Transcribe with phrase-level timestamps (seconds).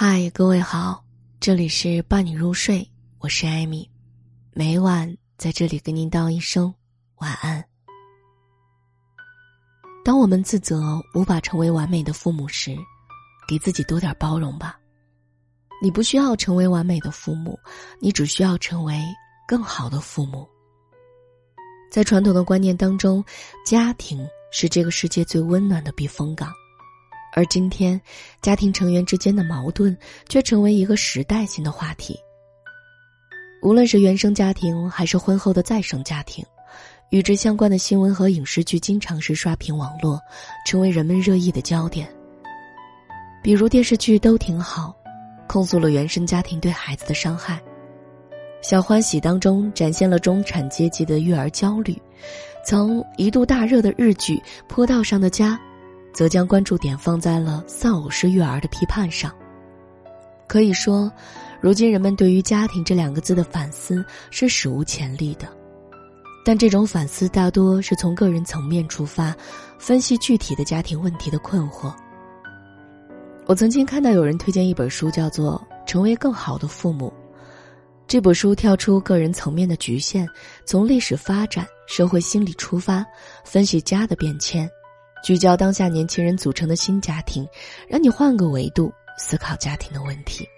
[0.00, 1.04] 嗨，各位好，
[1.40, 3.90] 这里是伴你入睡，我是艾米，
[4.52, 6.72] 每晚在这里跟您道一声
[7.16, 7.64] 晚安。
[10.04, 12.76] 当我们自责无法成为完美的父母时，
[13.48, 14.78] 给自己多点包容吧。
[15.82, 17.58] 你不需要成为完美的父母，
[17.98, 19.02] 你只需要成为
[19.48, 20.48] 更好的父母。
[21.90, 23.24] 在传统的观念当中，
[23.66, 26.52] 家庭是这个世界最温暖的避风港。
[27.34, 28.00] 而今天，
[28.42, 29.96] 家庭成员之间的矛盾
[30.28, 32.18] 却成为一个时代性的话题。
[33.62, 36.44] 无论是原生家庭还是婚后的再生家庭，
[37.10, 40.20] 与之相关的新闻和影视剧经常是刷屏网络，
[40.66, 42.08] 成为人们热议的焦点。
[43.42, 44.94] 比如电视剧《都挺好》，
[45.48, 47.56] 控诉了原生家庭对孩子的伤害；
[48.62, 51.94] 《小欢喜》当中展现了中产阶级的育儿焦虑；
[52.64, 54.36] 曾一度大热的日剧
[54.66, 55.58] 《坡道上的家》。
[56.12, 59.32] 则将关注点放在了丧偶式育儿的批判上。
[60.46, 61.12] 可以说，
[61.60, 65.46] 如今人们对于“家庭”这两个字的反思是史无前例的，
[66.44, 69.36] 但这种反思大多是从个人层面出发，
[69.78, 71.94] 分析具体的家庭问题的困惑。
[73.44, 77.12] 我曾经看到有人推荐一本书，叫做《成为更好的父母》。
[78.06, 80.26] 这本书跳出个人层面的局限，
[80.64, 83.04] 从历史发展、社会心理出发，
[83.44, 84.66] 分析家的变迁。
[85.22, 87.46] 聚焦当下年轻人组成的新家庭，
[87.88, 90.48] 让你换个维度思考家庭的问题。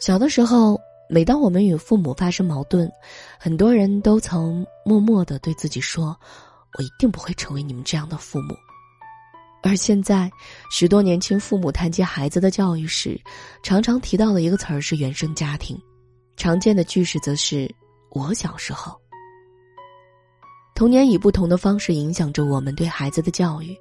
[0.00, 2.90] 小的时候，每当我们与父母发生矛盾，
[3.38, 6.18] 很多人都曾默默的对自己说
[6.78, 8.54] ：“我一定不会成为你们这样的父母。”
[9.62, 10.30] 而现在，
[10.70, 13.18] 许多年轻父母谈及孩子的教育时，
[13.62, 15.80] 常常提到的一个词儿是“原生家庭”，
[16.36, 17.74] 常见的句式则是
[18.12, 19.00] “我小时候”。
[20.74, 23.76] 童年以不同的方式影响着我们对孩子的教育。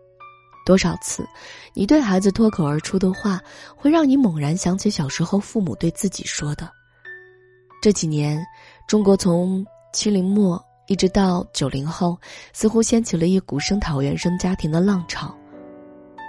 [0.66, 1.28] 多少次，
[1.74, 3.42] 你对孩子脱口而出的话，
[3.76, 6.70] 会让你猛然想起小时候父母对自己说的。
[7.82, 8.42] 这几年，
[8.88, 12.18] 中国从七零末一直到九零后，
[12.54, 15.36] 似乎掀起了一股声讨原生家庭的浪潮。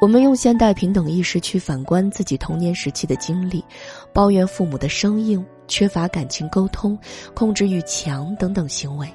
[0.00, 3.64] 我们用现代平等意识去反观自己童年时期的经历，
[4.12, 6.98] 抱怨父母的生硬、缺乏感情沟通、
[7.34, 9.08] 控制欲强等等行为。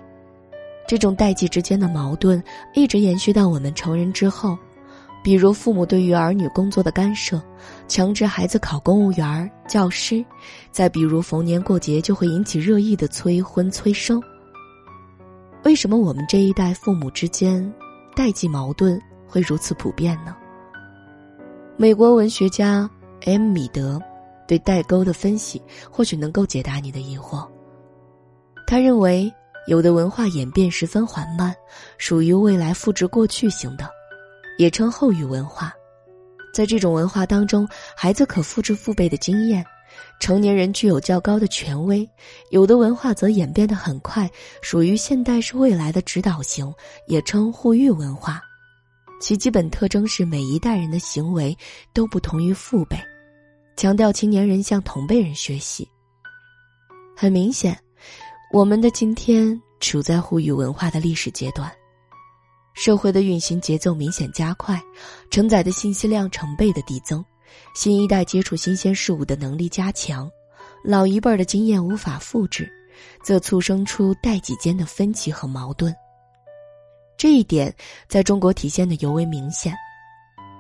[0.90, 4.58] 这种代际之间的矛盾一直延续到我们成人之后，
[5.24, 7.40] 比如父母对于儿女工作的干涉，
[7.88, 10.26] 强制孩子考公务员、教师；
[10.72, 14.20] 再比如逢年过节就会引起热议的催婚催生。
[15.64, 17.72] 为什么我们这一代父母之间
[18.16, 20.36] 代际矛盾会如此普遍呢？
[21.78, 22.90] 美国文学家
[23.26, 23.52] M.
[23.52, 24.02] 米德
[24.48, 25.62] 对代沟的分析
[25.92, 27.48] 或许能够解答你的疑惑。
[28.66, 29.32] 他认为。
[29.70, 31.56] 有的文化演变十分缓慢，
[32.00, 33.88] 属于未来复制过去型的，
[34.58, 35.72] 也称后语文化。
[36.52, 39.64] 在这种文化当中，孩子可复制父辈的经验，
[40.20, 42.04] 成年人具有较高的权威。
[42.50, 44.28] 有的文化则演变得很快，
[44.64, 46.74] 属于现代式未来的指导型，
[47.06, 48.42] 也称互育文化。
[49.22, 51.56] 其基本特征是每一代人的行为
[51.94, 52.98] 都不同于父辈，
[53.78, 55.88] 强调青年人向同辈人学习。
[57.16, 57.80] 很明显。
[58.52, 61.72] 我们的今天处在互育文化的历史阶段，
[62.74, 64.82] 社会的运行节奏明显加快，
[65.30, 67.24] 承载的信息量成倍的递增，
[67.76, 70.28] 新一代接触新鲜事物的能力加强，
[70.84, 72.68] 老一辈的经验无法复制，
[73.22, 75.96] 则促生出代际间的分歧和矛盾。
[77.20, 77.72] 这一点
[78.08, 79.76] 在中国体现的尤为明显。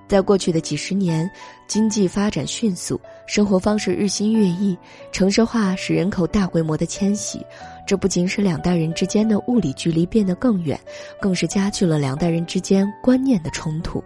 [0.07, 1.29] 在过去的几十年，
[1.67, 4.75] 经济发展迅速，生活方式日新月异，
[5.11, 7.45] 城市化使人口大规模的迁徙，
[7.89, 10.79] 这不仅使两代人之间的物理距离变得更远，
[11.19, 13.99] 更是加剧了两代人之间观念的冲突。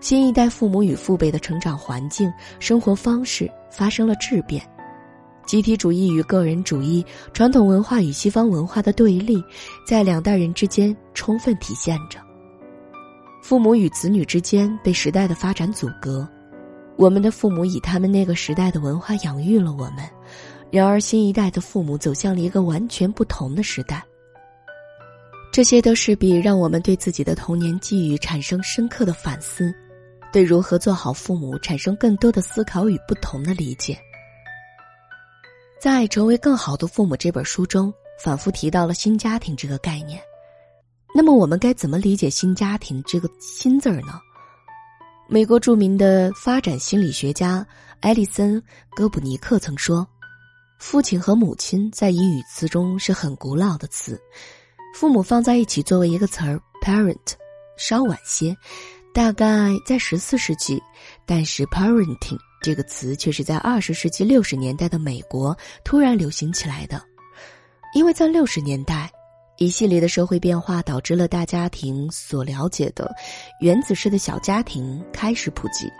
[0.00, 4.62] 新一代父母与父辈的成长环境、生活方式发生了质变，
[5.46, 7.02] 集体主义与个人主义、
[7.32, 9.42] 传统文化与西方文化的对立，
[9.86, 12.20] 在两代人之间充分体现着。
[13.42, 16.28] 父母与子女之间被时代的发展阻隔，
[16.98, 20.06] 我们的父母以他们那个时代的文化养育了我们，
[20.70, 24.04] 然而新一代的父母走向了一个完全不同的时代。
[25.50, 29.74] 这些都势必让我们对自己的童年际遇产生深刻的反思，
[30.32, 33.98] 对如何做好父母产生更多的思考与不同的理解。
[35.80, 37.92] 在《成为更好的父母》这本书中，
[38.22, 40.20] 反复提到了新家庭这个概念。
[41.14, 44.20] 那么我们该怎么理解“新家庭”这个“新”字儿呢？
[45.28, 47.66] 美国著名的发展心理学家
[48.00, 48.60] 艾利森·
[48.94, 50.06] 哥布尼克曾说
[50.78, 54.18] ：“父亲和母亲在英语词中是很古老的词，
[54.94, 57.16] 父母放在一起作为一个词儿 ‘parent’，
[57.76, 58.56] 稍晚些，
[59.12, 60.80] 大概在十四世纪，
[61.26, 67.02] 但是 ‘parenting’ 这个词却是在二十世纪六十年代的美国突然流行起来的，
[67.92, 69.10] 因为在六十年代，
[69.56, 73.12] 一系列的社会变化导致了大家庭所了解的
[73.60, 75.90] 原子式的小家庭开始普及。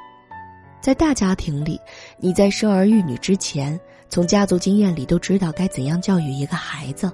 [0.81, 1.81] 在大家庭里，
[2.19, 3.79] 你在生儿育女之前，
[4.09, 7.13] 从家族经验里都知道该怎样教育一个孩子，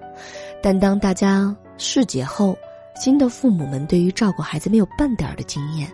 [0.63, 2.57] 但当大家世解后，
[3.01, 5.91] 新的父母们对于照顾孩子没有半点儿的经验。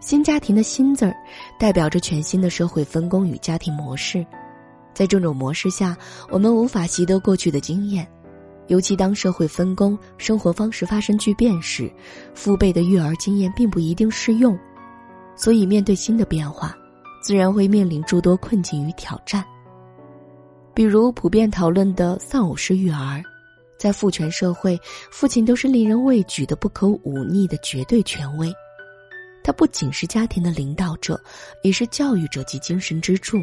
[0.00, 1.14] 新家庭的“新”字儿，
[1.58, 4.24] 代表着全新的社会分工与家庭模式。
[4.92, 5.96] 在这种模式下，
[6.30, 8.06] 我们无法习得过去的经验，
[8.66, 11.90] 尤其当社会分工、生活方式发生巨变时，
[12.34, 14.58] 父辈的育儿经验并不一定适用。
[15.36, 16.74] 所以，面对新的变化，
[17.22, 19.44] 自然会面临诸多困境与挑战。
[20.74, 23.22] 比如，普遍讨论的丧偶式育儿，
[23.78, 24.76] 在父权社会，
[25.10, 28.52] 父亲都是令人畏惧的、不可忤逆的绝对权威。
[29.44, 31.20] 他不仅是家庭的领导者，
[31.62, 33.38] 也是教育者及精神支柱。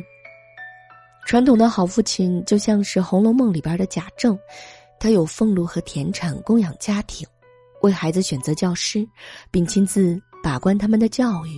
[1.26, 4.38] 传统的好父亲就像是《红楼梦》里边的贾政，
[5.00, 7.26] 他有俸禄和田产供养家庭，
[7.82, 9.08] 为孩子选择教师，
[9.52, 11.58] 并亲自把关他们的教育，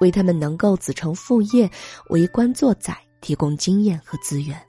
[0.00, 1.70] 为他们能够子承父业、
[2.08, 4.60] 为官作宰提供经验和资源。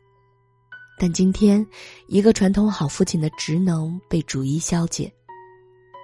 [0.99, 1.65] 但今天，
[2.07, 5.11] 一个传统好父亲的职能被逐一消解，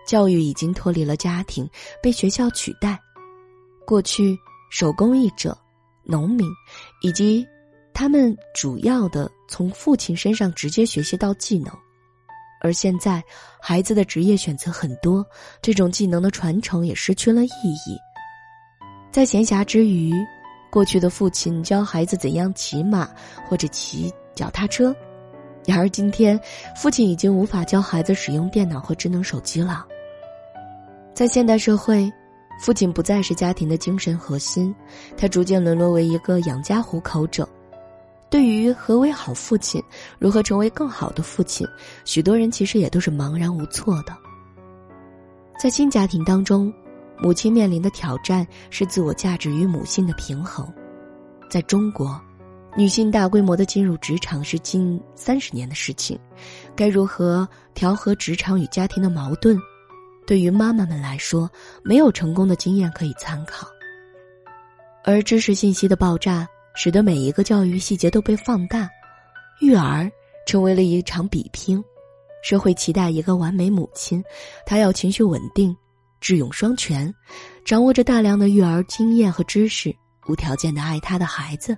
[0.05, 1.69] 教育已经脱离了家庭，
[2.01, 2.99] 被学校取代。
[3.85, 4.37] 过去，
[4.71, 5.57] 手工艺者、
[6.03, 6.47] 农民，
[7.01, 7.45] 以及
[7.93, 11.71] 他们主要的从父亲身上直接学习到技能，
[12.61, 13.23] 而现在，
[13.61, 15.25] 孩子的职业选择很多，
[15.61, 17.49] 这种技能的传承也失去了意
[17.87, 17.97] 义。
[19.11, 20.13] 在闲暇之余，
[20.71, 23.09] 过去的父亲教孩子怎样骑马
[23.47, 24.95] 或者骑脚踏车，
[25.65, 26.39] 然而今天，
[26.75, 29.85] 父亲已经无法教孩子使用电脑和智能手机了。
[31.13, 32.11] 在现代社会。
[32.61, 34.75] 父亲不再是家庭的精神核心，
[35.15, 37.47] 他逐渐沦落为一个养家糊口者。
[38.29, 39.81] 对于何为好父亲，
[40.19, 41.65] 如何成为更好的父亲，
[42.03, 44.13] 许多人其实也都是茫然无措的。
[45.57, 46.69] 在新家庭当中，
[47.17, 50.67] 母亲面临的挑战是自我价值与母性的平衡。
[51.49, 52.19] 在中国，
[52.79, 56.17] 女性大规模的进入职场是近三十年的事情，
[56.77, 59.59] 该如何调和职场与家庭的矛盾？
[60.25, 61.51] 对于妈妈们来说，
[61.83, 63.67] 没有成功的经验可以参考。
[65.03, 68.89] 而知识信息的爆炸，使得每一个教育细节都被放大，
[69.59, 70.09] 育儿
[70.47, 71.83] 成为了一场比拼。
[72.41, 74.23] 社会期待一个完美母亲，
[74.65, 75.75] 她要情绪稳定、
[76.21, 77.13] 智勇双全，
[77.65, 79.93] 掌握着大量的育儿经验和知识，
[80.29, 81.77] 无条件的爱她的孩子。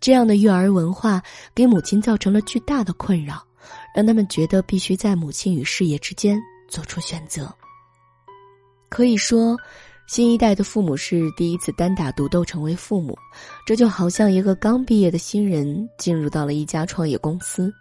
[0.00, 1.22] 这样的育儿文化
[1.54, 3.42] 给母亲造成了巨大的困扰，
[3.94, 6.40] 让他们觉得必须在母亲与事业之间。
[6.70, 7.50] 做出选择。
[8.90, 9.56] 可以说，
[10.06, 13.16] 新一代的父母是第一次单打独斗成为父母，
[13.64, 17.72] 这就好像一个刚毕业的新人进入到了一家创业公司，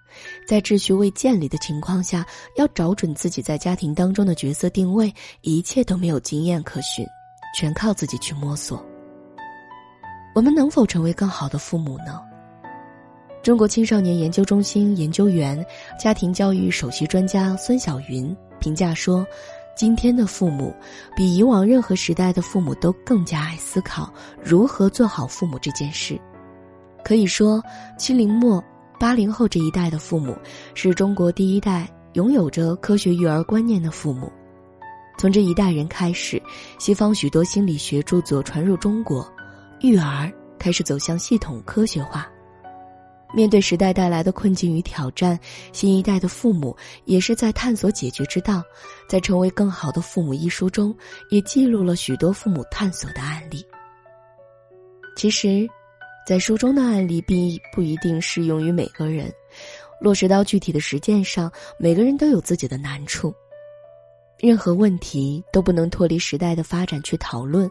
[0.47, 2.25] 在秩序未建立的情况下，
[2.55, 7.05] 要找准自己在家庭当中的角色定位，一切都没有经验可循，
[7.57, 8.81] 全靠自己去摸索。
[10.37, 12.21] 我们能否成为更好的父母呢？
[13.41, 15.65] 中国青少年研究中心研究员、
[15.99, 18.37] 家庭教育首席专家孙晓云。
[18.59, 19.25] 评价说
[19.75, 20.71] ：“今天的父母
[21.15, 26.21] 比以往任何时代的父母都更加爱思考如何做好父母这件事。
[27.03, 27.59] 可以说，
[27.97, 28.63] 七零末、
[28.99, 30.37] 八零后这一代的父母
[30.75, 34.31] 是中国第一代拥有着科学育儿观念的父母。
[35.17, 36.39] 从这一代人开始，
[36.77, 39.27] 西方许多心理学著作传入中国，
[39.81, 42.29] 育儿开始走向系统科学化。”
[43.35, 45.37] 面对时代带来的困境与挑战，
[45.73, 48.63] 新一代的父母也是在探索解决之道。
[49.09, 50.95] 在《成为更好的父母》一书中，
[51.29, 53.61] 也记录了许多父母探索的案例。
[55.17, 55.67] 其实，
[56.25, 59.29] 在书中的案例并不一定适用于每个人，
[59.99, 63.35] 落实到具体的实践上，每个人都有自己的难处。
[64.39, 67.69] 任何问题都不能脱离时代的发展去讨论。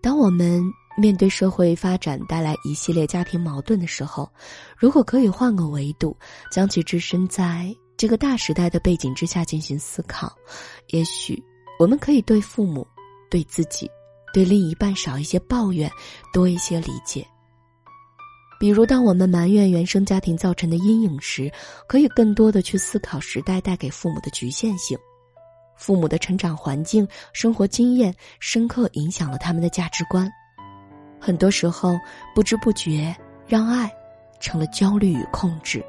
[0.00, 0.62] 当我们。
[0.96, 4.30] 面对社会发展带来一系列家庭矛盾的时候，
[4.76, 6.16] 如果可以换个维度，
[6.50, 10.32] 将其置身在这个大时代的背景之下进行思考，
[10.88, 11.42] 也许
[11.78, 12.86] 我们可以对父母、
[13.30, 13.90] 对自己、
[14.32, 15.90] 对另一半少一些抱怨，
[16.32, 17.26] 多一些理解。
[18.60, 21.50] 比如，当我们埋怨原生家庭造成的阴影时，
[21.88, 24.96] 可以更多的去思考时代带给父母的局限性，
[25.76, 30.30] 父母的成长环境、生活经验深刻影响了他们的价值观。
[31.22, 31.96] 很多时候，
[32.34, 33.14] 不知不觉
[33.46, 33.88] 让爱
[34.40, 35.80] 成了焦虑与控制。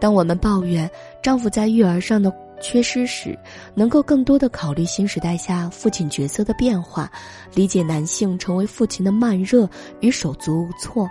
[0.00, 0.90] 当我们抱怨
[1.22, 3.38] 丈夫在育儿上的缺失时，
[3.74, 7.10] 能够更多的考虑新时代下父亲角色的变化，
[7.52, 9.68] 理解男性成为父亲的慢热
[10.00, 11.06] 与手足无措。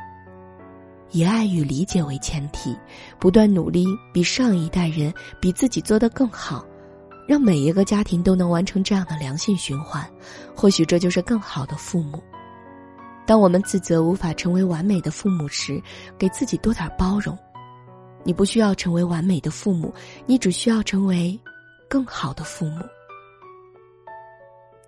[1.12, 2.76] 以爱与理解为前提，
[3.20, 6.66] 不断努力，比上一代人比自己做得更好，
[7.28, 10.06] 让每一个家庭都能完成这样的良性循环。
[10.56, 12.22] 或许这就是更好的父母。
[13.28, 15.84] 当我们自责无法成为完美的父母时，
[16.18, 17.38] 给自己多点包容。
[18.24, 19.94] 你不需要成为完美的父母，
[20.26, 21.38] 你只需要成为
[21.90, 22.86] 更好的父母。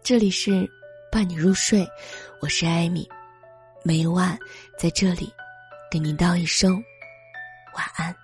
[0.02, 0.66] 这里是
[1.12, 1.86] 伴你入睡，
[2.42, 3.08] 我是艾米，
[3.84, 4.40] 每晚
[4.78, 5.30] 在这里
[5.92, 6.74] 给您道一声
[7.76, 8.16] 晚安。